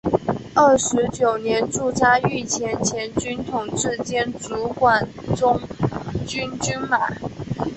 [0.55, 5.61] 二十九年驻扎御前前军统制兼主管中
[6.25, 6.97] 军军马。